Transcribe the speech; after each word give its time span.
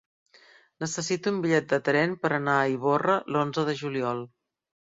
Necessito 0.83 1.33
un 1.33 1.37
bitllet 1.43 1.67
de 1.75 1.79
tren 1.89 2.17
per 2.25 2.33
anar 2.39 2.57
a 2.63 2.75
Ivorra 2.79 3.21
l'onze 3.37 3.67
de 3.71 3.81
juliol. 3.83 4.27